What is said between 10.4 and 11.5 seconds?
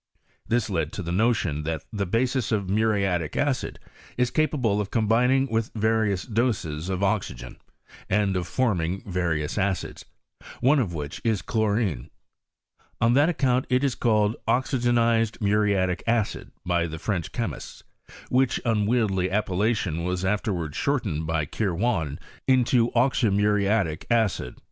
one of which is